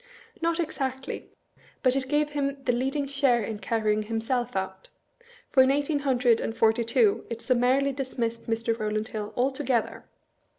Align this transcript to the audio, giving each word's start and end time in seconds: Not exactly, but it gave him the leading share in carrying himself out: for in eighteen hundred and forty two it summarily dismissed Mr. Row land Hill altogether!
Not 0.41 0.59
exactly, 0.59 1.29
but 1.83 1.95
it 1.95 2.09
gave 2.09 2.31
him 2.31 2.63
the 2.63 2.71
leading 2.71 3.05
share 3.05 3.43
in 3.43 3.59
carrying 3.59 4.01
himself 4.01 4.55
out: 4.55 4.89
for 5.51 5.61
in 5.61 5.69
eighteen 5.69 5.99
hundred 5.99 6.39
and 6.39 6.57
forty 6.57 6.83
two 6.83 7.27
it 7.29 7.39
summarily 7.39 7.91
dismissed 7.91 8.47
Mr. 8.49 8.75
Row 8.79 8.89
land 8.89 9.09
Hill 9.09 9.31
altogether! 9.37 10.05